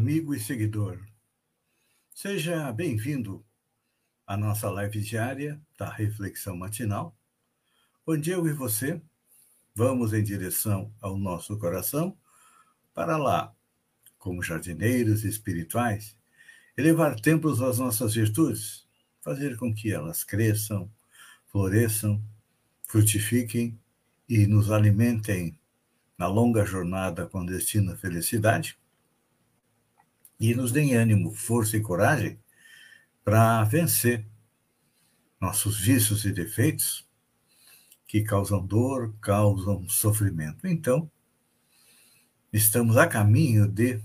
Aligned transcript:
amigo 0.00 0.34
e 0.34 0.40
seguidor. 0.40 0.98
Seja 2.10 2.72
bem-vindo 2.72 3.44
à 4.26 4.34
nossa 4.34 4.70
live 4.70 4.98
diária 5.02 5.60
da 5.76 5.90
Reflexão 5.90 6.56
Matinal, 6.56 7.14
onde 8.06 8.30
eu 8.30 8.46
e 8.46 8.52
você 8.54 8.98
vamos 9.74 10.14
em 10.14 10.24
direção 10.24 10.90
ao 11.02 11.18
nosso 11.18 11.58
coração 11.58 12.16
para 12.94 13.18
lá, 13.18 13.54
como 14.18 14.42
jardineiros 14.42 15.22
espirituais, 15.22 16.16
elevar 16.78 17.20
templos 17.20 17.60
às 17.60 17.78
nossas 17.78 18.14
virtudes, 18.14 18.88
fazer 19.20 19.58
com 19.58 19.70
que 19.70 19.92
elas 19.92 20.24
cresçam, 20.24 20.90
floresçam, 21.52 22.24
frutifiquem 22.86 23.78
e 24.26 24.46
nos 24.46 24.70
alimentem 24.70 25.60
na 26.16 26.26
longa 26.26 26.64
jornada 26.64 27.26
com 27.26 27.44
destino 27.44 27.92
à 27.92 27.96
felicidade 27.98 28.79
e 30.40 30.54
nos 30.54 30.72
deem 30.72 30.94
ânimo, 30.94 31.30
força 31.30 31.76
e 31.76 31.82
coragem 31.82 32.40
para 33.22 33.62
vencer 33.64 34.26
nossos 35.38 35.78
vícios 35.78 36.24
e 36.24 36.32
defeitos 36.32 37.06
que 38.06 38.22
causam 38.22 38.64
dor, 38.64 39.14
causam 39.20 39.86
sofrimento. 39.86 40.66
Então, 40.66 41.10
estamos 42.50 42.96
a 42.96 43.06
caminho 43.06 43.68
de 43.68 44.02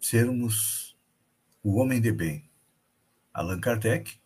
sermos 0.00 0.96
o 1.62 1.76
homem 1.78 2.00
de 2.00 2.12
bem. 2.12 2.48
Allan 3.34 3.60
Kardec 3.60 4.18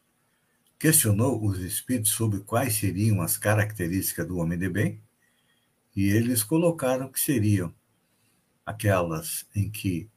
questionou 0.78 1.42
os 1.44 1.58
espíritos 1.58 2.12
sobre 2.12 2.40
quais 2.40 2.74
seriam 2.74 3.22
as 3.22 3.38
características 3.38 4.28
do 4.28 4.36
homem 4.36 4.58
de 4.58 4.68
bem, 4.68 5.02
e 5.96 6.08
eles 6.08 6.42
colocaram 6.42 7.10
que 7.10 7.18
seriam 7.18 7.74
aquelas 8.64 9.46
em 9.54 9.70
que 9.70 10.10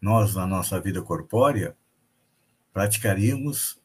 nós, 0.00 0.34
na 0.34 0.46
nossa 0.46 0.80
vida 0.80 1.00
corpórea, 1.02 1.76
praticaríamos 2.72 3.80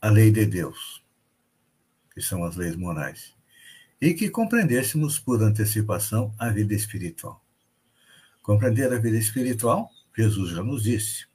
a 0.00 0.08
lei 0.08 0.30
de 0.30 0.44
Deus, 0.44 1.04
que 2.12 2.20
são 2.20 2.44
as 2.44 2.56
leis 2.56 2.76
morais, 2.76 3.36
e 4.00 4.14
que 4.14 4.28
compreendêssemos 4.28 5.18
por 5.18 5.42
antecipação 5.42 6.34
a 6.38 6.48
vida 6.48 6.74
espiritual. 6.74 7.44
Compreender 8.42 8.92
a 8.92 8.98
vida 8.98 9.16
espiritual, 9.16 9.90
Jesus 10.16 10.50
já 10.50 10.62
nos 10.62 10.82
disse: 10.82 11.26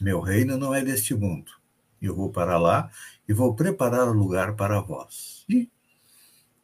Meu 0.00 0.20
reino 0.20 0.58
não 0.58 0.74
é 0.74 0.82
deste 0.82 1.14
mundo 1.14 1.52
eu 2.00 2.14
vou 2.14 2.30
para 2.30 2.58
lá 2.58 2.90
e 3.28 3.32
vou 3.32 3.54
preparar 3.54 4.08
o 4.08 4.12
lugar 4.12 4.54
para 4.54 4.80
vós. 4.80 5.44
E 5.48 5.70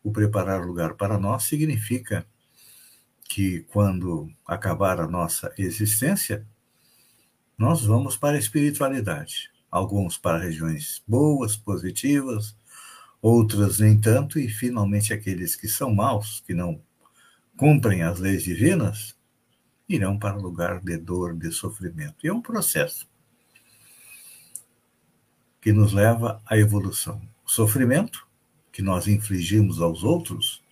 o 0.03 0.11
preparar 0.11 0.61
o 0.63 0.67
lugar 0.67 0.95
para 0.95 1.19
nós 1.19 1.45
significa 1.45 2.27
que 3.33 3.61
quando 3.73 4.31
acabar 4.47 5.01
a 5.01 5.09
nossa 5.09 5.55
existência, 5.57 6.47
nós 7.57 7.83
vamos 7.83 8.15
para 8.15 8.37
a 8.37 8.39
espiritualidade. 8.39 9.51
Alguns 9.71 10.19
para 10.19 10.37
regiões 10.37 11.03
boas, 11.09 11.57
positivas, 11.57 12.55
outras 13.23 13.79
nem 13.79 13.99
tanto, 13.99 14.39
e 14.39 14.51
finalmente 14.51 15.15
aqueles 15.15 15.57
que 15.57 15.67
são 15.67 15.95
maus, 15.95 16.43
que 16.47 16.53
não 16.53 16.79
cumprem 17.57 18.03
as 18.03 18.19
leis 18.19 18.43
divinas, 18.43 19.17
irão 19.89 20.19
para 20.19 20.37
lugar 20.37 20.83
de 20.83 20.99
dor, 20.99 21.35
de 21.35 21.51
sofrimento. 21.53 22.17
E 22.23 22.29
é 22.29 22.35
um 22.35 22.43
processo 22.43 23.09
que 25.59 25.73
nos 25.73 25.95
leva 25.95 26.43
à 26.45 26.59
evolução. 26.59 27.27
O 27.47 27.51
sofrimento 27.51 28.29
que 28.71 28.83
nós 28.83 29.09
infligimos 29.09 29.81
aos 29.81 30.05
outros, 30.05 30.63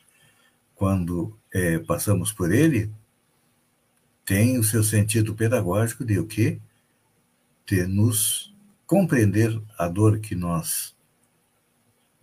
quando 0.75 1.39
é, 1.53 1.78
passamos 1.78 2.33
por 2.33 2.53
ele, 2.53 2.91
tem 4.25 4.59
o 4.59 4.65
seu 4.65 4.83
sentido 4.84 5.34
pedagógico 5.34 6.05
de 6.05 6.19
o 6.19 6.27
quê? 6.27 6.61
De 7.66 7.87
nos 7.87 8.55
compreender 8.87 9.61
a 9.78 9.88
dor 9.88 10.19
que 10.21 10.34
nós 10.34 10.94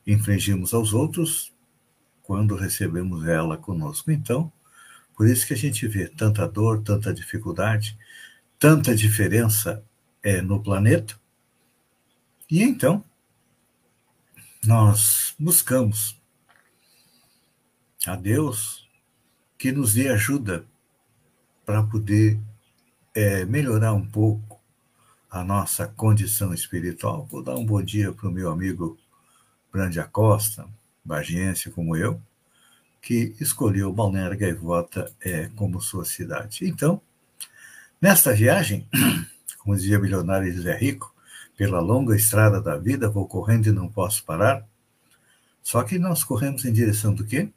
infligimos 0.05 0.73
aos 0.73 0.93
outros 0.93 1.53
quando 2.23 2.55
recebemos 2.55 3.25
ela 3.27 3.57
conosco. 3.57 4.11
Então, 4.11 4.51
por 5.15 5.27
isso 5.27 5.47
que 5.47 5.53
a 5.53 5.57
gente 5.57 5.87
vê 5.87 6.07
tanta 6.07 6.47
dor, 6.47 6.81
tanta 6.81 7.13
dificuldade, 7.13 7.97
tanta 8.59 8.95
diferença 8.95 9.83
é, 10.23 10.41
no 10.41 10.61
planeta, 10.61 11.19
e 12.49 12.63
então, 12.63 13.03
nós 14.63 15.35
buscamos 15.37 16.17
a 18.05 18.15
Deus 18.15 18.86
que 19.57 19.71
nos 19.71 19.93
dê 19.93 20.09
ajuda 20.09 20.65
para 21.65 21.83
poder 21.83 22.39
é, 23.13 23.43
melhorar 23.45 23.93
um 23.93 24.05
pouco 24.05 24.61
a 25.29 25.43
nossa 25.43 25.87
condição 25.87 26.53
espiritual. 26.53 27.27
Vou 27.29 27.43
dar 27.43 27.55
um 27.55 27.65
bom 27.65 27.81
dia 27.81 28.13
para 28.13 28.29
o 28.29 28.31
meu 28.31 28.51
amigo 28.51 28.97
Brande 29.71 29.99
Acosta, 29.99 30.67
bagiense 31.03 31.69
como 31.69 31.95
eu, 31.95 32.21
que 33.01 33.35
escolheu 33.39 33.91
Balneário 33.91 34.37
Gaivota 34.37 35.11
é, 35.21 35.49
como 35.55 35.81
sua 35.81 36.05
cidade. 36.05 36.67
Então, 36.67 37.01
nesta 38.01 38.33
viagem, 38.33 38.87
como 39.59 39.75
dizia 39.75 39.97
o 39.97 40.01
milionário 40.01 40.53
José 40.53 40.75
Rico, 40.77 41.13
pela 41.57 41.79
longa 41.79 42.15
estrada 42.15 42.61
da 42.61 42.77
vida, 42.77 43.09
vou 43.09 43.27
correndo 43.27 43.67
e 43.67 43.71
não 43.71 43.89
posso 43.89 44.23
parar. 44.23 44.63
Só 45.63 45.83
que 45.83 45.97
nós 45.97 46.23
corremos 46.23 46.63
em 46.65 46.71
direção 46.71 47.13
do 47.13 47.25
quê? 47.25 47.49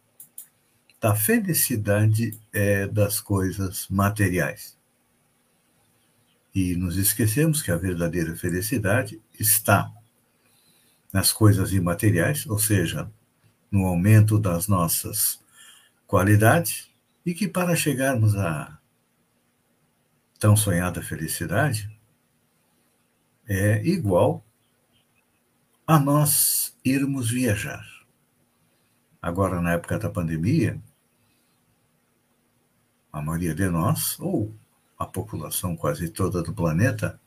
Da 1.01 1.15
felicidade 1.15 2.39
é, 2.53 2.87
das 2.87 3.21
coisas 3.21 3.89
materiais. 3.89 4.79
E 6.55 6.75
nos 6.77 6.97
esquecemos 6.97 7.63
que 7.63 7.71
a 7.71 7.77
verdadeira 7.77 8.37
felicidade 8.37 9.21
está 9.39 9.91
nas 11.13 11.33
coisas 11.33 11.73
imateriais, 11.73 12.47
ou 12.47 12.59
seja, 12.59 13.11
no 13.71 13.87
aumento 13.87 14.39
das 14.39 14.69
nossas 14.69 15.41
qualidades, 16.07 16.91
e 17.25 17.35
que 17.35 17.49
para 17.49 17.77
chegarmos 17.77 18.37
à 18.37 18.79
tão 20.39 20.57
sonhada 20.57 21.03
felicidade, 21.03 21.91
é 23.47 23.85
igual 23.85 24.45
a 25.87 25.99
nós 25.99 26.77
irmos 26.85 27.31
viajar. 27.31 27.85
Agora, 29.21 29.61
na 29.61 29.73
época 29.73 29.99
da 29.99 30.09
pandemia, 30.09 30.81
a 33.13 33.21
maioria 33.21 33.55
de 33.55 33.69
nós, 33.69 34.19
ou 34.21 34.55
a 34.99 35.07
população 35.07 35.77
quase 35.77 36.09
toda 36.09 36.43
do 36.43 36.53
planeta, 36.53 37.21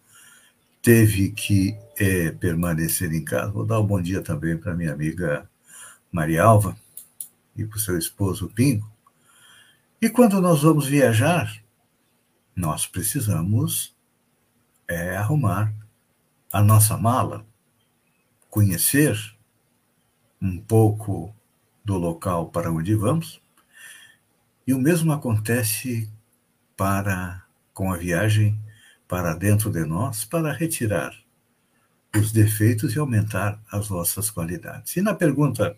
teve 0.81 1.31
que 1.31 1.77
é, 1.97 2.31
permanecer 2.31 3.11
em 3.13 3.23
casa. 3.23 3.51
Vou 3.51 3.65
dar 3.65 3.79
um 3.79 3.85
bom 3.85 4.01
dia 4.01 4.21
também 4.21 4.57
para 4.57 4.75
minha 4.75 4.93
amiga 4.93 5.49
Maria 6.11 6.43
Alva 6.43 6.77
e 7.55 7.65
para 7.65 7.77
o 7.77 7.79
seu 7.79 7.97
esposo 7.97 8.49
Pingo. 8.49 8.91
E 10.01 10.09
quando 10.09 10.41
nós 10.41 10.61
vamos 10.61 10.85
viajar, 10.85 11.63
nós 12.55 12.85
precisamos 12.85 13.95
é, 14.87 15.15
arrumar 15.15 15.73
a 16.51 16.61
nossa 16.61 16.97
mala, 16.97 17.45
conhecer 18.49 19.17
um 20.41 20.59
pouco 20.59 21.33
do 21.83 21.97
local 21.97 22.49
para 22.49 22.71
onde 22.71 22.93
vamos, 22.93 23.41
e 24.65 24.73
o 24.73 24.79
mesmo 24.79 25.11
acontece 25.11 26.09
para 26.75 27.43
com 27.73 27.91
a 27.91 27.97
viagem 27.97 28.59
para 29.07 29.33
dentro 29.33 29.71
de 29.71 29.85
nós 29.85 30.25
para 30.25 30.53
retirar 30.53 31.13
os 32.15 32.31
defeitos 32.31 32.95
e 32.95 32.99
aumentar 32.99 33.61
as 33.71 33.89
nossas 33.89 34.29
qualidades. 34.29 34.95
E 34.95 35.01
na 35.01 35.13
pergunta 35.13 35.75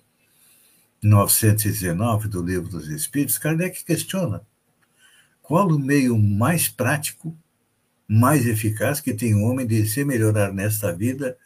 919 1.01 2.27
do 2.27 2.43
Livro 2.43 2.69
dos 2.69 2.87
Espíritos, 2.89 3.37
Kardec 3.37 3.83
questiona 3.83 4.41
qual 5.41 5.67
o 5.67 5.79
meio 5.79 6.17
mais 6.17 6.67
prático 6.67 7.35
mais 8.07 8.45
eficaz 8.45 9.01
que 9.01 9.13
tem 9.13 9.33
o 9.33 9.43
homem 9.43 9.65
de 9.65 9.85
se 9.87 10.03
melhorar 10.05 10.53
nesta 10.53 10.93
vida 10.93 11.37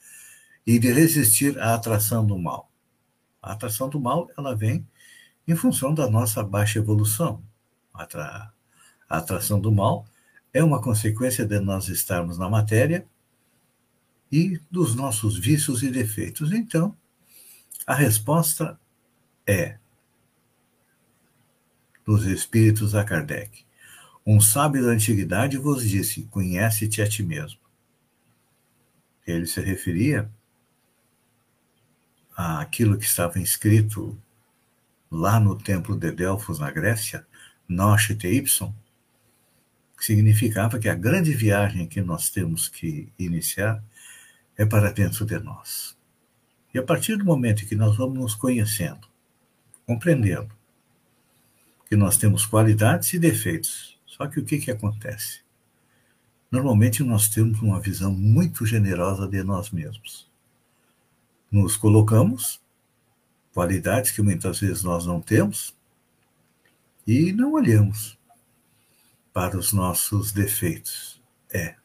e 0.65 0.77
de 0.77 0.91
resistir 0.91 1.57
à 1.59 1.73
atração 1.73 2.25
do 2.25 2.37
mal. 2.37 2.69
A 3.41 3.53
atração 3.53 3.89
do 3.89 3.99
mal, 3.99 4.29
ela 4.37 4.55
vem 4.55 4.85
em 5.49 5.55
função 5.55 5.95
da 5.95 6.07
nossa 6.07 6.43
baixa 6.43 6.77
evolução. 6.77 7.43
a 7.91 8.51
atração 9.09 9.59
do 9.59 9.71
mal, 9.71 10.05
é 10.53 10.63
uma 10.63 10.79
consequência 10.79 11.43
de 11.43 11.59
nós 11.59 11.89
estarmos 11.89 12.37
na 12.37 12.47
matéria 12.47 13.07
e 14.31 14.61
dos 14.69 14.93
nossos 14.93 15.39
vícios 15.39 15.81
e 15.81 15.89
defeitos. 15.89 16.51
Então, 16.51 16.95
a 17.87 17.95
resposta 17.95 18.79
é 19.47 19.79
dos 22.05 22.25
Espíritos 22.25 22.93
a 22.93 23.03
Kardec. 23.03 23.65
Um 24.23 24.39
sábio 24.39 24.83
da 24.83 24.91
antiguidade 24.91 25.57
vos 25.57 25.81
disse: 25.81 26.25
Conhece-te 26.25 27.01
a 27.01 27.09
ti 27.09 27.23
mesmo. 27.23 27.59
Ele 29.25 29.47
se 29.47 29.59
referia 29.61 30.31
àquilo 32.35 32.99
que 32.99 33.05
estava 33.05 33.39
escrito 33.39 34.15
lá 35.11 35.39
no 35.39 35.57
templo 35.57 35.95
de 35.97 36.11
Delfos, 36.11 36.59
na 36.59 36.69
Grécia, 36.71 37.25
Noche 37.67 38.15
que 38.15 40.05
significava 40.05 40.79
que 40.79 40.89
a 40.89 40.95
grande 40.95 41.33
viagem 41.33 41.87
que 41.87 42.01
nós 42.01 42.29
temos 42.29 42.67
que 42.67 43.11
iniciar 43.19 43.83
é 44.57 44.65
para 44.65 44.91
dentro 44.91 45.25
de 45.25 45.37
nós. 45.39 45.97
E 46.73 46.79
a 46.79 46.83
partir 46.83 47.17
do 47.17 47.25
momento 47.25 47.65
que 47.65 47.75
nós 47.75 47.97
vamos 47.97 48.17
nos 48.17 48.35
conhecendo, 48.35 49.07
compreendendo 49.85 50.53
que 51.87 51.95
nós 51.95 52.17
temos 52.17 52.45
qualidades 52.45 53.13
e 53.13 53.19
defeitos, 53.19 53.99
só 54.05 54.27
que 54.27 54.39
o 54.39 54.45
que, 54.45 54.57
que 54.57 54.71
acontece? 54.71 55.41
Normalmente 56.51 57.03
nós 57.03 57.27
temos 57.27 57.61
uma 57.61 57.79
visão 57.79 58.11
muito 58.11 58.65
generosa 58.65 59.27
de 59.27 59.43
nós 59.43 59.69
mesmos. 59.69 60.29
Nos 61.51 61.75
colocamos 61.75 62.61
qualidades 63.59 64.11
que 64.11 64.21
muitas 64.21 64.61
vezes 64.61 64.83
nós 64.83 65.05
não 65.05 65.19
temos 65.19 65.75
e 67.05 67.33
não 67.33 67.51
olhamos 67.51 68.17
para 69.33 69.57
os 69.57 69.73
nossos 69.73 70.31
defeitos. 70.31 71.21
É. 71.53 71.75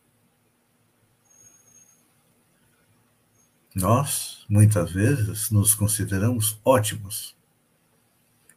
Nós, 3.75 4.47
muitas 4.49 4.93
vezes, 4.93 5.50
nos 5.50 5.75
consideramos 5.75 6.61
ótimos 6.65 7.37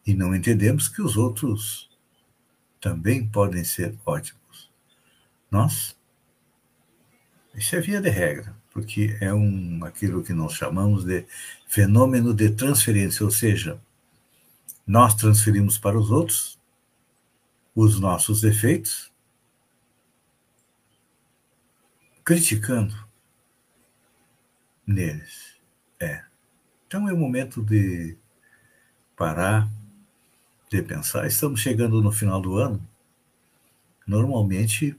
e 0.05 0.13
não 0.13 0.35
entendemos 0.35 0.87
que 0.87 1.01
os 1.01 1.17
outros 1.17 1.89
também 2.79 3.27
podem 3.27 3.63
ser 3.63 3.97
ótimos. 4.05 4.71
Nós, 5.49 5.97
isso 7.55 7.75
é 7.75 7.81
via 7.81 7.99
de 7.99 8.09
regra, 8.09 8.55
porque 8.77 9.17
é 9.19 9.33
um, 9.33 9.83
aquilo 9.83 10.23
que 10.23 10.33
nós 10.33 10.53
chamamos 10.53 11.03
de 11.03 11.25
fenômeno 11.67 12.31
de 12.31 12.51
transferência, 12.51 13.25
ou 13.25 13.31
seja, 13.31 13.81
nós 14.85 15.15
transferimos 15.15 15.79
para 15.79 15.97
os 15.97 16.11
outros 16.11 16.59
os 17.73 17.99
nossos 17.99 18.41
defeitos, 18.41 19.11
criticando 22.23 22.93
neles. 24.85 25.57
É. 25.99 26.23
Então 26.85 27.09
é 27.09 27.13
o 27.13 27.17
momento 27.17 27.63
de 27.63 28.15
parar, 29.15 29.67
de 30.69 30.83
pensar. 30.83 31.25
Estamos 31.25 31.61
chegando 31.61 31.99
no 31.99 32.11
final 32.11 32.39
do 32.39 32.57
ano. 32.57 32.87
Normalmente, 34.05 34.95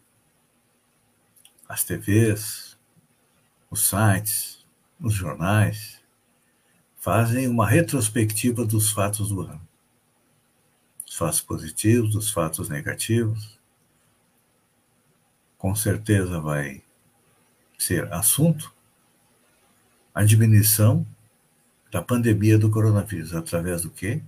as 1.68 1.84
TVs, 1.84 2.67
os 3.70 3.88
sites, 3.88 4.64
os 5.00 5.14
jornais 5.14 6.00
fazem 6.98 7.48
uma 7.48 7.66
retrospectiva 7.66 8.64
dos 8.64 8.90
fatos 8.90 9.28
do 9.28 9.42
ano 9.42 9.68
fatos 11.18 11.40
positivos, 11.40 12.12
dos 12.12 12.30
fatos 12.30 12.68
negativos. 12.68 13.58
Com 15.58 15.74
certeza 15.74 16.40
vai 16.40 16.82
ser 17.76 18.10
assunto 18.12 18.72
a 20.14 20.22
diminuição 20.24 21.04
da 21.90 22.00
pandemia 22.00 22.56
do 22.56 22.70
coronavírus. 22.70 23.34
Através 23.34 23.82
do 23.82 23.90
quê? 23.90 24.22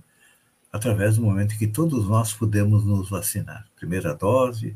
Através 0.71 1.17
do 1.17 1.21
momento 1.21 1.53
em 1.53 1.57
que 1.57 1.67
todos 1.67 2.07
nós 2.07 2.31
podemos 2.31 2.85
nos 2.85 3.09
vacinar. 3.09 3.67
Primeira 3.75 4.13
dose, 4.15 4.75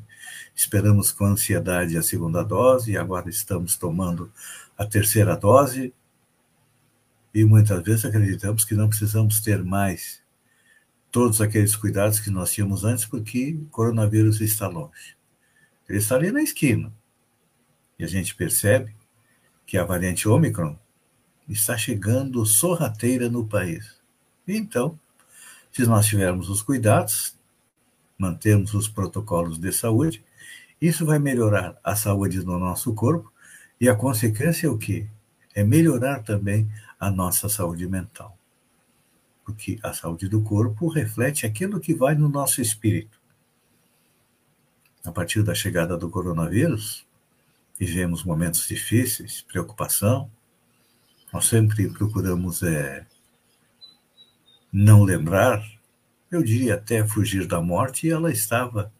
esperamos 0.53 1.11
com 1.11 1.25
ansiedade 1.25 1.97
a 1.97 2.03
segunda 2.03 2.43
dose, 2.43 2.91
e 2.91 2.97
agora 2.97 3.29
estamos 3.29 3.77
tomando 3.77 4.31
a 4.77 4.85
terceira 4.85 5.37
dose. 5.37 5.93
E 7.33 7.45
muitas 7.45 7.81
vezes 7.81 8.03
acreditamos 8.03 8.65
que 8.65 8.75
não 8.75 8.89
precisamos 8.89 9.39
ter 9.39 9.63
mais 9.63 10.21
todos 11.11 11.39
aqueles 11.39 11.77
cuidados 11.77 12.19
que 12.19 12.29
nós 12.29 12.51
tínhamos 12.51 12.83
antes, 12.83 13.05
porque 13.05 13.53
o 13.53 13.65
coronavírus 13.67 14.41
está 14.41 14.67
longe. 14.67 15.15
Ele 15.87 15.99
está 15.99 16.15
ali 16.15 16.29
na 16.29 16.41
esquina. 16.41 16.91
E 17.97 18.03
a 18.03 18.07
gente 18.07 18.35
percebe 18.35 18.93
que 19.65 19.77
a 19.77 19.85
variante 19.85 20.27
Ômicron 20.27 20.77
está 21.47 21.77
chegando 21.77 22.45
sorrateira 22.45 23.29
no 23.29 23.47
país. 23.47 23.95
Então, 24.45 24.99
se 25.75 25.85
nós 25.85 26.05
tivermos 26.05 26.49
os 26.49 26.61
cuidados, 26.61 27.35
mantermos 28.17 28.73
os 28.73 28.87
protocolos 28.87 29.57
de 29.57 29.71
saúde, 29.71 30.23
isso 30.79 31.05
vai 31.05 31.19
melhorar 31.19 31.77
a 31.83 31.95
saúde 31.95 32.41
do 32.41 32.57
nosso 32.57 32.93
corpo 32.93 33.31
e 33.79 33.89
a 33.89 33.95
consequência 33.95 34.67
é 34.67 34.69
o 34.69 34.77
quê? 34.77 35.07
É 35.53 35.63
melhorar 35.63 36.23
também 36.23 36.69
a 36.99 37.09
nossa 37.11 37.49
saúde 37.49 37.87
mental 37.87 38.37
porque 39.45 39.77
a 39.83 39.93
saúde 39.93 40.27
do 40.27 40.41
corpo 40.41 40.87
reflete 40.87 41.45
aquilo 41.45 41.79
que 41.79 41.93
vai 41.93 42.15
no 42.15 42.27
nosso 42.27 42.59
espírito. 42.59 43.21
A 45.05 45.11
partir 45.11 45.43
da 45.43 45.53
chegada 45.53 45.95
do 45.95 46.09
coronavírus, 46.09 47.05
vivemos 47.77 48.23
momentos 48.23 48.67
difíceis, 48.67 49.43
preocupação. 49.43 50.31
Nós 51.31 51.45
sempre 51.45 51.87
procuramos 51.89 52.63
é, 52.63 53.05
não 54.77 55.03
lembrar, 55.03 55.65
eu 56.29 56.43
diria 56.43 56.75
até 56.75 57.07
fugir 57.07 57.47
da 57.47 57.61
morte, 57.61 58.07
e 58.07 58.09
ela 58.09 58.29
estava 58.29 58.91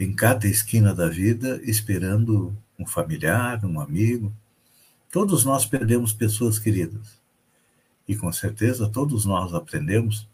em 0.00 0.14
cada 0.14 0.46
esquina 0.46 0.94
da 0.94 1.10
vida 1.10 1.60
esperando 1.62 2.56
um 2.78 2.86
familiar, 2.86 3.62
um 3.66 3.78
amigo. 3.78 4.32
Todos 5.12 5.44
nós 5.44 5.66
perdemos 5.66 6.14
pessoas 6.14 6.58
queridas. 6.58 7.20
E 8.08 8.16
com 8.16 8.32
certeza 8.32 8.88
todos 8.88 9.26
nós 9.26 9.52
aprendemos, 9.52 10.26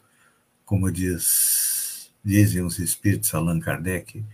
como 0.64 0.88
diz, 0.92 2.12
dizem 2.25 2.62
os 2.62 2.78
espíritos 2.78 3.35
Allan 3.35 3.58
Kardec, 3.58 4.25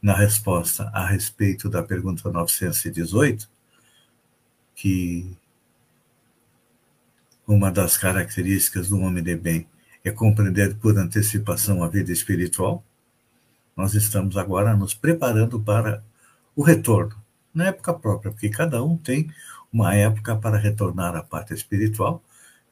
na 0.00 0.14
resposta 0.14 0.84
a 0.94 1.04
respeito 1.04 1.68
da 1.68 1.82
pergunta 1.82 2.30
918, 2.30 3.50
que 4.76 5.36
uma 7.46 7.70
das 7.70 7.96
características 7.96 8.88
do 8.88 9.00
homem 9.00 9.22
de 9.22 9.36
bem 9.36 9.66
é 10.04 10.10
compreender 10.10 10.74
por 10.76 10.96
antecipação 10.98 11.82
a 11.82 11.88
vida 11.88 12.12
espiritual, 12.12 12.84
nós 13.76 13.94
estamos 13.94 14.36
agora 14.36 14.76
nos 14.76 14.94
preparando 14.94 15.60
para 15.60 16.02
o 16.54 16.62
retorno, 16.62 17.16
na 17.54 17.66
época 17.66 17.94
própria, 17.94 18.30
porque 18.30 18.48
cada 18.48 18.82
um 18.82 18.96
tem 18.96 19.30
uma 19.72 19.94
época 19.94 20.36
para 20.36 20.58
retornar 20.58 21.16
à 21.16 21.22
parte 21.22 21.54
espiritual, 21.54 22.22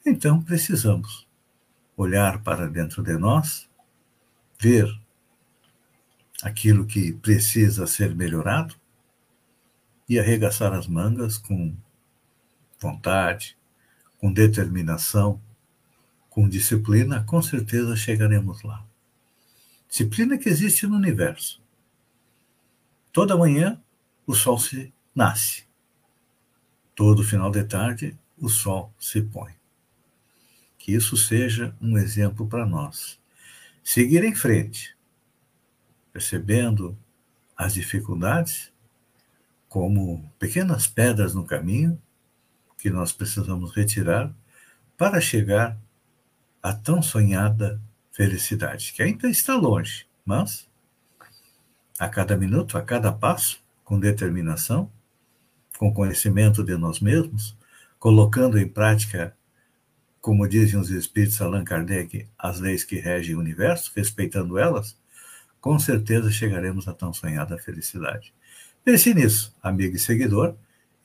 então 0.05 0.43
precisamos 0.43 1.27
olhar 1.97 2.43
para 2.43 2.67
dentro 2.67 3.03
de 3.03 3.17
nós, 3.17 3.69
ver 4.59 4.87
aquilo 6.43 6.87
que 6.87 7.13
precisa 7.13 7.87
ser 7.87 8.15
melhorado 8.15 8.75
e 10.09 10.19
arregaçar 10.19 10.73
as 10.73 10.87
mangas 10.87 11.39
com 11.39 11.75
vontade, 12.79 13.57
com 14.21 14.31
determinação, 14.31 15.41
com 16.29 16.47
disciplina, 16.47 17.25
com 17.25 17.41
certeza 17.41 17.97
chegaremos 17.97 18.63
lá. 18.63 18.87
Disciplina 19.89 20.37
que 20.37 20.49
existe 20.49 20.87
no 20.87 20.97
universo. 20.97 21.61
Toda 23.13 23.37
manhã 23.37 23.81
o 24.27 24.35
sol 24.35 24.59
se 24.59 24.93
nasce. 25.15 25.65
Todo 26.95 27.25
final 27.25 27.51
de 27.51 27.65
tarde 27.65 28.17
o 28.39 28.49
sol 28.49 28.93
se 28.99 29.23
põe. 29.23 29.53
Que 30.79 30.93
isso 30.93 31.17
seja 31.17 31.75
um 31.81 31.97
exemplo 31.97 32.47
para 32.47 32.67
nós. 32.67 33.19
Seguir 33.83 34.23
em 34.23 34.35
frente, 34.35 34.95
percebendo 36.13 36.97
as 37.57 37.75
dificuldades 37.75 38.71
como 39.69 40.31
pequenas 40.39 40.87
pedras 40.87 41.35
no 41.35 41.45
caminho 41.45 42.01
que 42.81 42.91
nós 42.91 43.13
precisamos 43.13 43.75
retirar 43.75 44.33
para 44.97 45.21
chegar 45.21 45.79
à 46.63 46.73
tão 46.73 47.03
sonhada 47.03 47.81
felicidade, 48.11 48.93
que 48.93 49.03
ainda 49.03 49.29
está 49.29 49.55
longe, 49.55 50.07
mas 50.25 50.69
a 51.99 52.09
cada 52.09 52.37
minuto, 52.37 52.77
a 52.77 52.83
cada 52.83 53.13
passo, 53.13 53.63
com 53.85 53.99
determinação, 53.99 54.91
com 55.79 55.93
conhecimento 55.93 56.63
de 56.63 56.77
nós 56.77 57.01
mesmos, 57.01 57.57
colocando 57.99 58.59
em 58.59 58.69
prática 58.69 59.37
como 60.21 60.47
dizem 60.47 60.79
os 60.79 60.91
espíritos 60.91 61.41
Allan 61.41 61.65
Kardec, 61.65 62.29
as 62.39 62.61
leis 62.61 62.85
que 62.85 62.97
regem 62.97 63.35
o 63.35 63.39
universo, 63.39 63.91
respeitando 63.97 64.59
elas, 64.59 64.97
com 65.61 65.79
certeza 65.79 66.31
chegaremos 66.31 66.87
à 66.87 66.93
tão 66.93 67.13
sonhada 67.13 67.57
felicidade. 67.57 68.35
Pense 68.85 69.15
nisso, 69.15 69.55
amigo 69.63 69.97
e 69.97 69.99
seguidor, 69.99 70.57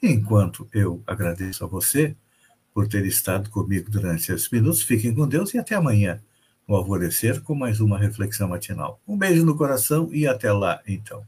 enquanto 0.01 0.67
eu 0.73 1.01
agradeço 1.05 1.63
a 1.63 1.67
você 1.67 2.15
por 2.73 2.87
ter 2.87 3.05
estado 3.05 3.49
comigo 3.49 3.89
durante 3.89 4.31
esses 4.31 4.49
minutos. 4.49 4.83
Fiquem 4.83 5.13
com 5.13 5.27
Deus 5.27 5.53
e 5.53 5.57
até 5.57 5.75
amanhã, 5.75 6.21
no 6.67 6.75
alvorecer, 6.75 7.41
com 7.41 7.55
mais 7.55 7.79
uma 7.79 7.97
reflexão 7.97 8.49
matinal. 8.49 8.99
Um 9.07 9.17
beijo 9.17 9.45
no 9.45 9.57
coração 9.57 10.09
e 10.11 10.27
até 10.27 10.51
lá, 10.51 10.81
então. 10.87 11.25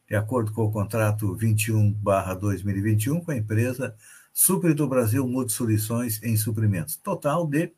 de 0.08 0.16
acordo 0.16 0.52
com 0.52 0.64
o 0.64 0.70
contrato 0.70 1.36
21/2021 1.36 3.24
com 3.24 3.30
a 3.30 3.36
empresa 3.36 3.94
Supre 4.32 4.72
do 4.74 4.88
Brasil 4.88 5.26
Multisoluções 5.26 6.22
em 6.22 6.36
Suprimentos, 6.36 6.96
total 6.96 7.46
de 7.46 7.60
R$ 7.60 7.72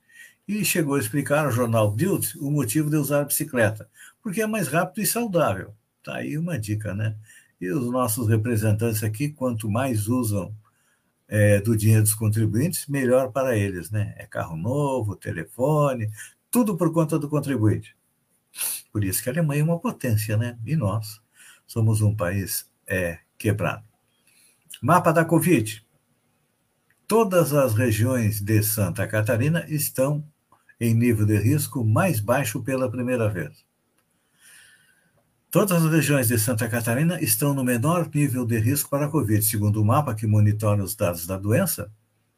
e 0.47 0.63
chegou 0.63 0.95
a 0.95 0.99
explicar 0.99 1.45
ao 1.45 1.51
jornal 1.51 1.91
Bild 1.91 2.37
o 2.39 2.49
motivo 2.49 2.89
de 2.89 2.95
usar 2.95 3.21
a 3.21 3.25
bicicleta, 3.25 3.89
porque 4.21 4.41
é 4.41 4.47
mais 4.47 4.67
rápido 4.67 5.03
e 5.03 5.05
saudável. 5.05 5.73
Tá 6.07 6.15
aí 6.15 6.37
uma 6.37 6.57
dica, 6.57 6.93
né? 6.93 7.17
E 7.59 7.69
os 7.69 7.91
nossos 7.91 8.29
representantes 8.29 9.03
aqui, 9.03 9.27
quanto 9.27 9.69
mais 9.69 10.07
usam 10.07 10.55
é, 11.27 11.59
do 11.59 11.75
dinheiro 11.75 12.01
dos 12.01 12.13
contribuintes, 12.13 12.87
melhor 12.87 13.29
para 13.33 13.57
eles, 13.57 13.91
né? 13.91 14.15
É 14.17 14.25
carro 14.25 14.55
novo, 14.55 15.17
telefone, 15.17 16.09
tudo 16.49 16.77
por 16.77 16.93
conta 16.93 17.19
do 17.19 17.27
contribuinte. 17.27 17.93
Por 18.89 19.03
isso 19.03 19.21
que 19.21 19.27
a 19.27 19.33
Alemanha 19.33 19.59
é 19.59 19.63
uma 19.65 19.81
potência, 19.81 20.37
né? 20.37 20.57
E 20.65 20.77
nós 20.77 21.21
somos 21.65 22.01
um 22.01 22.15
país 22.15 22.71
é, 22.87 23.19
quebrado. 23.37 23.83
Mapa 24.81 25.11
da 25.11 25.25
Covid. 25.25 25.85
Todas 27.05 27.51
as 27.51 27.73
regiões 27.73 28.39
de 28.39 28.63
Santa 28.63 29.05
Catarina 29.05 29.65
estão 29.67 30.23
em 30.79 30.93
nível 30.93 31.25
de 31.25 31.37
risco 31.37 31.83
mais 31.83 32.21
baixo 32.21 32.63
pela 32.63 32.89
primeira 32.89 33.27
vez. 33.27 33.66
Todas 35.49 35.81
as 35.81 35.89
regiões 35.89 36.27
de 36.27 36.37
Santa 36.37 36.67
Catarina 36.67 37.21
estão 37.21 37.53
no 37.53 37.63
menor 37.63 38.09
nível 38.13 38.45
de 38.45 38.59
risco 38.59 38.89
para 38.89 39.05
a 39.05 39.09
Covid, 39.09 39.41
segundo 39.41 39.81
o 39.81 39.85
mapa 39.85 40.13
que 40.13 40.27
monitora 40.27 40.83
os 40.83 40.93
dados 40.93 41.25
da 41.25 41.37
doença, 41.37 41.89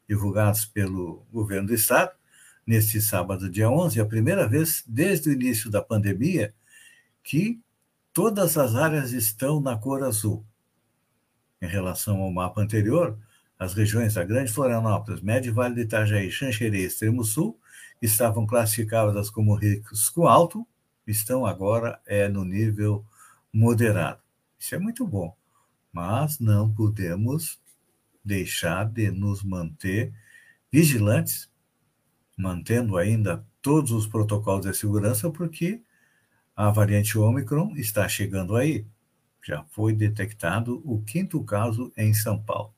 divulgados 0.08 0.64
pelo 0.64 1.26
governo 1.32 1.66
do 1.66 1.74
estado, 1.74 2.12
neste 2.64 3.00
sábado, 3.00 3.50
dia 3.50 3.68
11, 3.68 3.98
é 3.98 4.02
a 4.02 4.06
primeira 4.06 4.46
vez 4.46 4.84
desde 4.86 5.28
o 5.28 5.32
início 5.32 5.68
da 5.68 5.82
pandemia 5.82 6.54
que 7.20 7.60
todas 8.12 8.56
as 8.56 8.76
áreas 8.76 9.10
estão 9.10 9.60
na 9.60 9.76
cor 9.76 10.04
azul. 10.04 10.46
Em 11.60 11.66
relação 11.66 12.20
ao 12.20 12.30
mapa 12.30 12.60
anterior, 12.60 13.18
as 13.58 13.74
regiões 13.74 14.14
da 14.14 14.22
Grande 14.22 14.52
Florianópolis, 14.52 15.20
Médio 15.20 15.52
Vale 15.52 15.74
do 15.74 15.80
Itajaí, 15.80 16.30
Xanxerê 16.30 16.82
e 16.82 16.86
Extremo 16.86 17.24
Sul 17.24 17.58
estavam 18.00 18.46
classificadas 18.46 19.28
como 19.30 19.56
risco 19.56 20.28
alto 20.28 20.64
estão 21.06 21.46
agora 21.46 22.00
é, 22.06 22.28
no 22.28 22.44
nível 22.44 23.04
moderado. 23.52 24.20
Isso 24.58 24.74
é 24.74 24.78
muito 24.78 25.06
bom, 25.06 25.36
mas 25.92 26.38
não 26.38 26.72
podemos 26.72 27.60
deixar 28.24 28.84
de 28.84 29.10
nos 29.10 29.42
manter 29.42 30.12
vigilantes, 30.70 31.50
mantendo 32.36 32.96
ainda 32.96 33.44
todos 33.60 33.90
os 33.90 34.06
protocolos 34.06 34.66
de 34.66 34.76
segurança, 34.76 35.30
porque 35.30 35.82
a 36.54 36.70
variante 36.70 37.18
Omicron 37.18 37.74
está 37.76 38.08
chegando 38.08 38.56
aí. 38.56 38.86
Já 39.42 39.64
foi 39.64 39.94
detectado 39.94 40.82
o 40.84 41.02
quinto 41.02 41.42
caso 41.42 41.92
em 41.96 42.12
São 42.12 42.40
Paulo. 42.42 42.74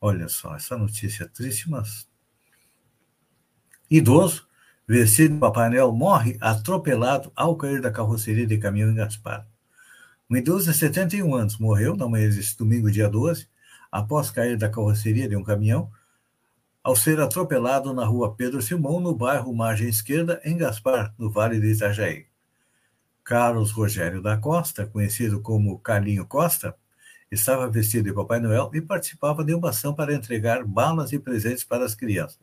Olha 0.00 0.28
só, 0.28 0.54
essa 0.54 0.76
notícia 0.76 1.26
triste, 1.26 1.70
mas 1.70 2.06
Idoso, 3.90 4.48
vestido 4.86 5.34
de 5.34 5.40
Papai 5.40 5.70
Noel, 5.70 5.92
morre 5.92 6.36
atropelado 6.40 7.32
ao 7.34 7.56
cair 7.56 7.80
da 7.80 7.90
carroceria 7.90 8.46
de 8.46 8.58
caminhão 8.58 8.90
em 8.90 8.94
Gaspar. 8.94 9.46
Um 10.30 10.36
idoso 10.36 10.70
de 10.70 10.76
71 10.76 11.34
anos 11.34 11.58
morreu 11.58 11.96
na 11.96 12.08
manhã 12.08 12.28
deste 12.28 12.56
domingo, 12.58 12.90
dia 12.90 13.08
12, 13.08 13.48
após 13.90 14.30
cair 14.30 14.56
da 14.56 14.68
carroceria 14.68 15.28
de 15.28 15.36
um 15.36 15.42
caminhão, 15.42 15.90
ao 16.82 16.94
ser 16.94 17.18
atropelado 17.18 17.94
na 17.94 18.04
rua 18.04 18.34
Pedro 18.34 18.60
Simão, 18.60 19.00
no 19.00 19.14
bairro 19.14 19.54
Margem 19.54 19.88
Esquerda, 19.88 20.40
em 20.44 20.56
Gaspar, 20.56 21.14
no 21.18 21.30
Vale 21.30 21.58
do 21.58 21.66
Itajaí. 21.66 22.26
Carlos 23.22 23.70
Rogério 23.70 24.20
da 24.20 24.36
Costa, 24.36 24.86
conhecido 24.86 25.40
como 25.40 25.78
Carlinho 25.78 26.26
Costa, 26.26 26.76
estava 27.30 27.70
vestido 27.70 28.04
de 28.04 28.12
Papai 28.12 28.38
Noel 28.38 28.70
e 28.74 28.82
participava 28.82 29.42
de 29.42 29.54
uma 29.54 29.70
ação 29.70 29.94
para 29.94 30.14
entregar 30.14 30.62
balas 30.62 31.10
e 31.12 31.18
presentes 31.18 31.64
para 31.64 31.86
as 31.86 31.94
crianças. 31.94 32.38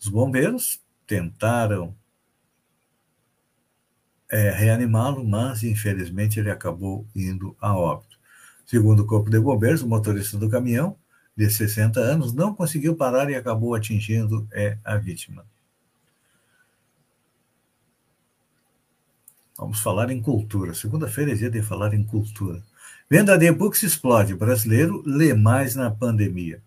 Os 0.00 0.08
bombeiros 0.08 0.83
tentaram 1.06 1.94
é, 4.30 4.50
reanimá-lo, 4.50 5.24
mas 5.24 5.62
infelizmente 5.62 6.40
ele 6.40 6.50
acabou 6.50 7.06
indo 7.14 7.56
a 7.60 7.76
óbito. 7.76 8.18
Segundo 8.66 9.00
o 9.00 9.06
Corpo 9.06 9.30
de 9.30 9.38
Bombeiros, 9.38 9.82
o 9.82 9.88
motorista 9.88 10.38
do 10.38 10.48
caminhão, 10.48 10.96
de 11.36 11.50
60 11.50 12.00
anos, 12.00 12.32
não 12.32 12.54
conseguiu 12.54 12.96
parar 12.96 13.28
e 13.30 13.34
acabou 13.34 13.74
atingindo 13.74 14.46
é, 14.52 14.78
a 14.84 14.96
vítima. 14.96 15.44
Vamos 19.56 19.80
falar 19.80 20.10
em 20.10 20.20
cultura. 20.20 20.74
Segunda-feira 20.74 21.32
é 21.32 21.34
dia 21.34 21.50
de 21.50 21.62
falar 21.62 21.94
em 21.94 22.02
cultura. 22.02 22.62
Venda 23.08 23.36
de 23.38 23.46
e-books 23.46 23.82
explode. 23.82 24.34
Brasileiro 24.34 25.02
lê 25.06 25.32
mais 25.34 25.76
na 25.76 25.90
pandemia. 25.90 26.60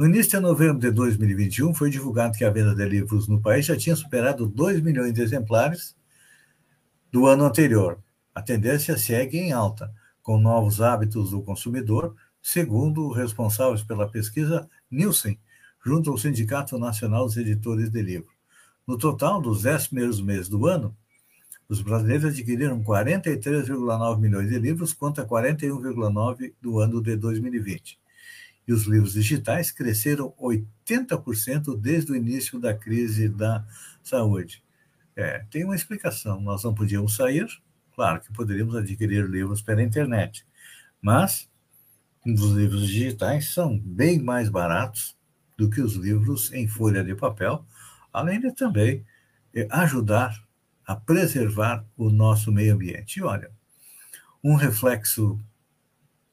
No 0.00 0.06
início 0.06 0.30
de 0.30 0.40
novembro 0.40 0.78
de 0.78 0.90
2021, 0.90 1.74
foi 1.74 1.90
divulgado 1.90 2.38
que 2.38 2.42
a 2.42 2.48
venda 2.48 2.74
de 2.74 2.88
livros 2.88 3.28
no 3.28 3.38
país 3.38 3.66
já 3.66 3.76
tinha 3.76 3.94
superado 3.94 4.48
2 4.48 4.80
milhões 4.80 5.12
de 5.12 5.20
exemplares 5.20 5.94
do 7.12 7.26
ano 7.26 7.44
anterior. 7.44 7.98
A 8.34 8.40
tendência 8.40 8.96
segue 8.96 9.36
em 9.36 9.52
alta, 9.52 9.92
com 10.22 10.38
novos 10.40 10.80
hábitos 10.80 11.32
do 11.32 11.42
consumidor, 11.42 12.16
segundo 12.40 13.12
responsáveis 13.12 13.82
pela 13.82 14.08
pesquisa 14.08 14.66
Nielsen, 14.90 15.38
junto 15.84 16.10
ao 16.10 16.16
Sindicato 16.16 16.78
Nacional 16.78 17.26
dos 17.26 17.36
Editores 17.36 17.90
de 17.90 18.00
Livros. 18.00 18.32
No 18.86 18.96
total, 18.96 19.38
dos 19.38 19.64
10 19.64 19.88
primeiros 19.88 20.18
meses 20.22 20.48
do 20.48 20.66
ano, 20.66 20.96
os 21.68 21.82
brasileiros 21.82 22.24
adquiriram 22.24 22.82
43,9 22.82 24.18
milhões 24.18 24.48
de 24.48 24.58
livros 24.58 24.94
contra 24.94 25.26
41,9 25.26 26.54
do 26.58 26.78
ano 26.78 27.02
de 27.02 27.16
2020. 27.16 28.00
E 28.70 28.72
os 28.72 28.84
livros 28.84 29.14
digitais 29.14 29.72
cresceram 29.72 30.32
80% 30.40 31.76
desde 31.76 32.12
o 32.12 32.14
início 32.14 32.56
da 32.60 32.72
crise 32.72 33.28
da 33.28 33.66
saúde. 34.00 34.62
É, 35.16 35.44
tem 35.50 35.64
uma 35.64 35.74
explicação. 35.74 36.40
Nós 36.40 36.62
não 36.62 36.72
podíamos 36.72 37.16
sair, 37.16 37.48
claro 37.96 38.20
que 38.20 38.32
poderíamos 38.32 38.76
adquirir 38.76 39.28
livros 39.28 39.60
pela 39.60 39.82
internet, 39.82 40.46
mas 41.02 41.50
os 42.24 42.52
livros 42.52 42.86
digitais 42.86 43.52
são 43.52 43.76
bem 43.76 44.20
mais 44.20 44.48
baratos 44.48 45.18
do 45.58 45.68
que 45.68 45.80
os 45.80 45.94
livros 45.94 46.52
em 46.52 46.68
folha 46.68 47.02
de 47.02 47.16
papel, 47.16 47.66
além 48.12 48.38
de 48.38 48.52
também 48.52 49.04
é, 49.52 49.66
ajudar 49.68 50.40
a 50.86 50.94
preservar 50.94 51.84
o 51.96 52.08
nosso 52.08 52.52
meio 52.52 52.74
ambiente. 52.74 53.16
E 53.16 53.22
olha, 53.24 53.50
um 54.44 54.54
reflexo 54.54 55.40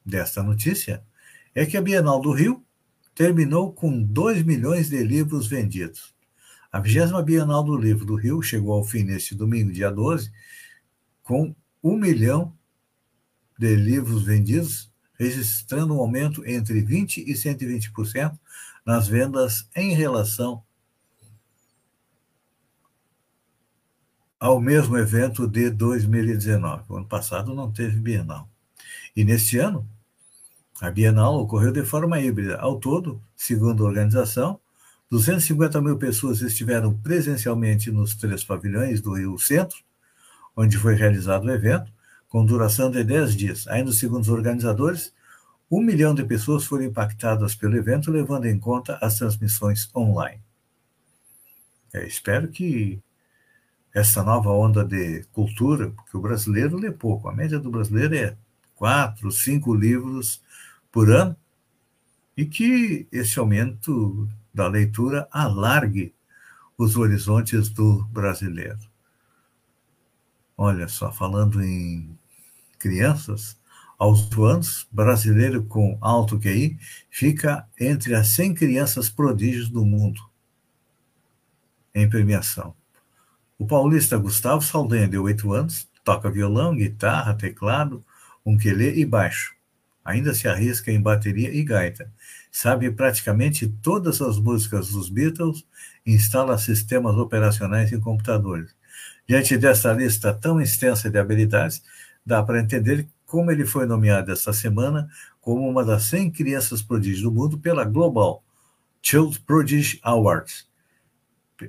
desta 0.06 0.40
notícia 0.40 1.02
é 1.54 1.66
que 1.66 1.76
a 1.76 1.82
Bienal 1.82 2.20
do 2.20 2.32
Rio 2.32 2.64
terminou 3.14 3.72
com 3.72 4.02
2 4.02 4.42
milhões 4.44 4.88
de 4.88 5.02
livros 5.02 5.46
vendidos. 5.46 6.14
A 6.70 6.80
20 6.80 7.22
Bienal 7.24 7.64
do 7.64 7.76
Livro 7.76 8.04
do 8.04 8.14
Rio 8.14 8.42
chegou 8.42 8.74
ao 8.74 8.84
fim 8.84 9.02
neste 9.02 9.34
domingo, 9.34 9.72
dia 9.72 9.90
12, 9.90 10.30
com 11.22 11.54
um 11.82 11.96
milhão 11.96 12.56
de 13.58 13.74
livros 13.74 14.22
vendidos, 14.22 14.92
registrando 15.18 15.94
um 15.94 16.00
aumento 16.00 16.46
entre 16.46 16.82
20% 16.82 17.24
e 17.26 17.32
120% 17.32 18.38
nas 18.84 19.08
vendas 19.08 19.68
em 19.74 19.94
relação 19.94 20.62
ao 24.38 24.60
mesmo 24.60 24.96
evento 24.96 25.48
de 25.48 25.70
2019. 25.70 26.84
O 26.88 26.96
ano 26.96 27.08
passado 27.08 27.54
não 27.54 27.72
teve 27.72 27.98
Bienal. 27.98 28.48
E 29.16 29.24
neste 29.24 29.58
ano, 29.58 29.88
a 30.80 30.90
Bienal 30.90 31.40
ocorreu 31.40 31.72
de 31.72 31.84
forma 31.84 32.20
híbrida. 32.20 32.56
Ao 32.58 32.78
todo, 32.78 33.20
segundo 33.36 33.84
a 33.84 33.88
organização, 33.88 34.60
250 35.10 35.80
mil 35.80 35.96
pessoas 35.96 36.40
estiveram 36.40 36.94
presencialmente 36.94 37.90
nos 37.90 38.14
três 38.14 38.44
pavilhões 38.44 39.00
do 39.00 39.14
Rio 39.14 39.38
Centro, 39.38 39.78
onde 40.56 40.76
foi 40.78 40.94
realizado 40.94 41.46
o 41.46 41.50
evento, 41.50 41.90
com 42.28 42.44
duração 42.44 42.90
de 42.90 43.02
10 43.02 43.36
dias. 43.36 43.66
Ainda 43.68 43.90
segundo 43.90 44.22
os 44.22 44.28
organizadores, 44.28 45.12
um 45.70 45.80
milhão 45.80 46.14
de 46.14 46.24
pessoas 46.24 46.64
foram 46.64 46.84
impactadas 46.84 47.54
pelo 47.54 47.76
evento, 47.76 48.10
levando 48.10 48.46
em 48.46 48.58
conta 48.58 48.98
as 49.00 49.18
transmissões 49.18 49.90
online. 49.96 50.40
É, 51.92 52.06
espero 52.06 52.48
que 52.48 53.00
essa 53.94 54.22
nova 54.22 54.50
onda 54.50 54.84
de 54.84 55.24
cultura, 55.32 55.90
porque 55.90 56.16
o 56.16 56.20
brasileiro 56.20 56.76
lê 56.76 56.90
pouco, 56.90 57.28
a 57.28 57.34
média 57.34 57.58
do 57.58 57.70
brasileiro 57.70 58.14
é 58.14 58.36
quatro, 58.76 59.32
cinco 59.32 59.74
livros 59.74 60.40
por 60.90 61.10
ano, 61.10 61.36
e 62.36 62.46
que 62.46 63.08
esse 63.10 63.38
aumento 63.38 64.28
da 64.54 64.68
leitura 64.68 65.28
alargue 65.30 66.14
os 66.76 66.96
horizontes 66.96 67.68
do 67.68 68.04
brasileiro. 68.06 68.78
Olha 70.56 70.88
só, 70.88 71.12
falando 71.12 71.62
em 71.62 72.16
crianças, 72.78 73.58
aos 73.98 74.30
anos, 74.38 74.86
brasileiro 74.92 75.64
com 75.64 75.98
alto 76.00 76.38
QI 76.38 76.78
fica 77.10 77.68
entre 77.78 78.14
as 78.14 78.28
100 78.28 78.54
crianças 78.54 79.10
prodígios 79.10 79.68
do 79.68 79.84
mundo 79.84 80.20
em 81.92 82.08
premiação. 82.08 82.74
O 83.58 83.66
paulista 83.66 84.16
Gustavo 84.16 84.62
Saldanha, 84.62 85.08
de 85.08 85.18
8 85.18 85.52
anos, 85.52 85.88
toca 86.04 86.30
violão, 86.30 86.76
guitarra, 86.76 87.34
teclado, 87.34 88.04
ukulele 88.44 89.00
e 89.00 89.04
baixo. 89.04 89.57
Ainda 90.08 90.32
se 90.32 90.48
arrisca 90.48 90.90
em 90.90 90.98
bateria 90.98 91.54
e 91.54 91.62
gaita 91.62 92.10
sabe 92.50 92.90
praticamente 92.90 93.68
todas 93.68 94.22
as 94.22 94.38
músicas 94.38 94.88
dos 94.88 95.10
Beatles 95.10 95.66
e 96.06 96.14
instala 96.14 96.56
sistemas 96.56 97.14
operacionais 97.16 97.92
em 97.92 98.00
computadores. 98.00 98.74
Diante 99.28 99.58
dessa 99.58 99.92
lista 99.92 100.32
tão 100.32 100.62
extensa 100.62 101.10
de 101.10 101.18
habilidades, 101.18 101.82
dá 102.24 102.42
para 102.42 102.58
entender 102.58 103.06
como 103.26 103.50
ele 103.50 103.66
foi 103.66 103.84
nomeado 103.84 104.32
esta 104.32 104.50
semana 104.50 105.06
como 105.42 105.68
uma 105.68 105.84
das 105.84 106.04
100 106.04 106.30
crianças 106.30 106.80
prodígios 106.80 107.24
do 107.24 107.30
mundo 107.30 107.58
pela 107.58 107.84
Global 107.84 108.42
Child 109.02 109.40
Prodigy 109.40 110.00
Awards. 110.02 110.66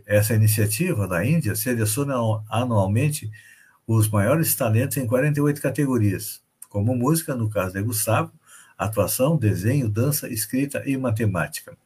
Essa 0.05 0.33
iniciativa 0.33 1.05
da 1.09 1.25
Índia 1.25 1.57
seleciona 1.57 2.15
anualmente 2.49 3.29
os 3.85 4.07
maiores 4.07 4.55
talentos 4.55 4.95
em 4.95 5.05
48 5.05 5.61
categorias, 5.61 6.41
como 6.69 6.95
música, 6.95 7.35
no 7.35 7.49
caso 7.49 7.73
de 7.73 7.81
Gustavo, 7.81 8.31
atuação, 8.77 9.35
desenho, 9.35 9.89
dança, 9.89 10.29
escrita 10.29 10.81
e 10.85 10.95
matemática. 10.95 11.77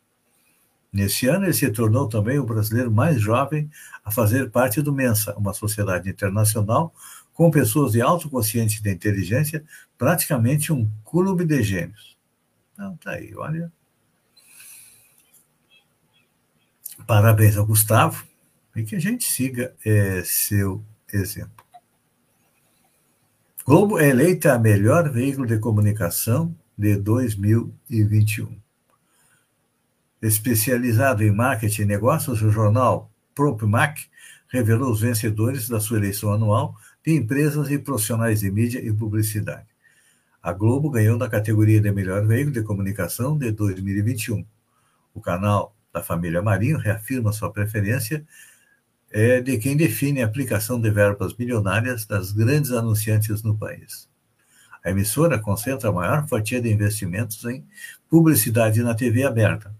Neste 0.91 1.25
ano, 1.27 1.45
ele 1.45 1.53
se 1.53 1.71
tornou 1.71 2.07
também 2.07 2.37
o 2.37 2.45
brasileiro 2.45 2.91
mais 2.91 3.19
jovem 3.19 3.67
a 4.05 4.11
fazer 4.11 4.51
parte 4.51 4.79
do 4.79 4.93
Mensa, 4.93 5.33
uma 5.35 5.53
sociedade 5.53 6.07
internacional 6.07 6.93
com 7.33 7.49
pessoas 7.49 7.93
de 7.93 8.01
alto 8.01 8.29
consciente 8.29 8.83
da 8.83 8.91
inteligência, 8.91 9.65
praticamente 9.97 10.71
um 10.71 10.87
clube 11.03 11.45
de 11.45 11.63
gênios. 11.63 12.15
Então, 12.73 12.95
tá 12.97 13.13
aí, 13.13 13.33
olha. 13.35 13.71
Parabéns 17.07 17.57
ao 17.57 17.65
Gustavo 17.65 18.23
e 18.75 18.83
que 18.83 18.95
a 18.95 18.99
gente 18.99 19.23
siga 19.23 19.75
é, 19.83 20.21
seu 20.23 20.83
exemplo. 21.11 21.65
Globo 23.65 23.97
é 23.97 24.09
eleita 24.09 24.53
a 24.53 24.59
melhor 24.59 25.09
veículo 25.09 25.47
de 25.47 25.57
comunicação 25.57 26.53
de 26.77 26.97
2021. 26.97 28.59
Especializado 30.21 31.23
em 31.23 31.31
marketing 31.31 31.83
e 31.83 31.85
negócios, 31.85 32.41
o 32.41 32.51
jornal 32.51 33.09
PropMac 33.33 34.09
revelou 34.49 34.91
os 34.91 34.99
vencedores 34.99 35.69
da 35.69 35.79
sua 35.79 35.95
eleição 35.95 36.33
anual 36.33 36.75
de 37.05 37.13
empresas 37.13 37.71
e 37.71 37.79
profissionais 37.79 38.41
de 38.41 38.51
mídia 38.51 38.85
e 38.85 38.91
publicidade. 38.91 39.67
A 40.41 40.51
Globo 40.51 40.89
ganhou 40.89 41.17
na 41.17 41.29
categoria 41.29 41.79
de 41.79 41.89
melhor 41.89 42.27
veículo 42.27 42.55
de 42.55 42.63
comunicação 42.63 43.37
de 43.37 43.49
2021. 43.49 44.45
O 45.13 45.21
canal 45.21 45.73
da 45.93 46.03
família 46.03 46.41
Marinho 46.41 46.77
reafirma 46.77 47.31
sua 47.31 47.49
preferência 47.49 48.25
é, 49.13 49.39
de 49.39 49.59
quem 49.59 49.77
define 49.77 50.23
a 50.23 50.25
aplicação 50.25 50.81
de 50.81 50.89
verbas 50.89 51.35
milionárias 51.37 52.03
das 52.03 52.31
grandes 52.31 52.71
anunciantes 52.71 53.43
no 53.43 53.55
país. 53.55 54.09
A 54.83 54.89
emissora 54.89 55.39
concentra 55.39 55.89
a 55.89 55.93
maior 55.93 56.27
fatia 56.27 56.59
de 56.59 56.73
investimentos 56.73 57.45
em 57.45 57.63
publicidade 58.09 58.81
na 58.81 58.95
TV 58.95 59.23
aberta. 59.23 59.73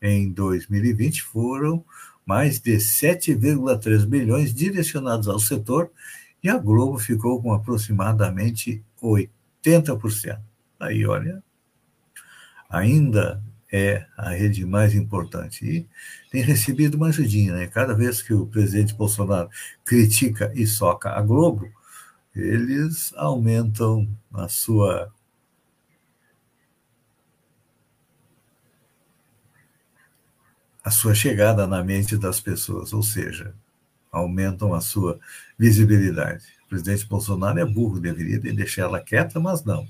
Em 0.00 0.30
2020, 0.30 1.24
foram 1.24 1.84
mais 2.24 2.60
de 2.60 2.76
7,3 2.76 4.06
bilhões 4.06 4.54
direcionados 4.54 5.26
ao 5.28 5.40
setor 5.40 5.90
e 6.42 6.48
a 6.48 6.56
Globo 6.56 6.98
ficou 6.98 7.42
com 7.42 7.52
aproximadamente 7.52 8.82
80%. 9.02 10.38
Aí, 10.78 11.04
olha, 11.04 11.42
ainda 12.70 13.42
é 13.72 14.06
a 14.16 14.30
rede 14.30 14.64
mais 14.64 14.94
importante. 14.94 15.64
E 15.64 15.88
tem 16.30 16.42
recebido 16.42 16.96
uma 16.96 17.08
ajudinha, 17.08 17.54
né? 17.54 17.66
Cada 17.66 17.94
vez 17.94 18.22
que 18.22 18.32
o 18.32 18.46
presidente 18.46 18.94
Bolsonaro 18.94 19.50
critica 19.84 20.52
e 20.54 20.66
soca 20.66 21.10
a 21.10 21.22
Globo, 21.22 21.70
eles 22.34 23.12
aumentam 23.16 24.08
a 24.32 24.48
sua 24.48 25.12
a 30.84 30.90
sua 30.90 31.14
chegada 31.14 31.66
na 31.66 31.84
mente 31.84 32.16
das 32.16 32.40
pessoas, 32.40 32.94
ou 32.94 33.02
seja, 33.02 33.54
aumentam 34.10 34.72
a 34.72 34.80
sua 34.80 35.20
visibilidade. 35.58 36.44
O 36.64 36.68
presidente 36.68 37.06
Bolsonaro 37.06 37.58
é 37.58 37.64
burro, 37.64 38.00
deveria 38.00 38.38
deixar 38.40 38.82
ela 38.82 39.00
quieta, 39.00 39.38
mas 39.38 39.62
não. 39.64 39.86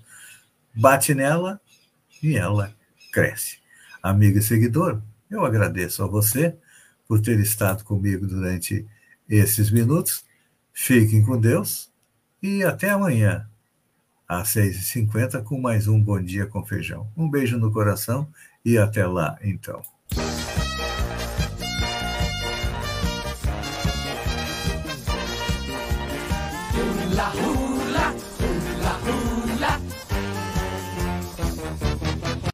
Bate 0.75 1.15
nela 1.15 1.61
e 2.21 2.37
ela 2.37 2.75
cresce. 3.13 3.59
Amigo 4.03 4.39
e 4.39 4.43
seguidor, 4.43 5.01
eu 5.31 5.45
agradeço 5.45 6.03
a 6.03 6.07
você 6.07 6.57
por 7.07 7.21
ter 7.21 7.39
estado 7.41 7.85
comigo 7.85 8.27
durante 8.27 8.87
esses 9.29 9.71
minutos. 9.71 10.25
Fiquem 10.73 11.25
com 11.25 11.39
Deus 11.39 11.91
e 12.43 12.63
até 12.63 12.91
amanhã, 12.91 13.49
às 14.29 14.51
6h50, 14.55 15.43
com 15.43 15.61
mais 15.61 15.89
um 15.89 16.01
Bom 16.01 16.23
Dia 16.23 16.47
com 16.47 16.65
Feijão. 16.65 17.11
Um 17.17 17.29
beijo 17.29 17.59
no 17.59 17.73
coração 17.73 18.29
e 18.65 18.79
até 18.79 19.07
lá, 19.07 19.39
então. 19.43 19.83